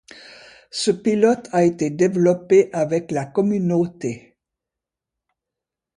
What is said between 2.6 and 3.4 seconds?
avec la